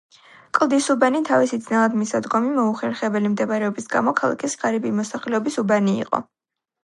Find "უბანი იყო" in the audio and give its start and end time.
5.65-6.23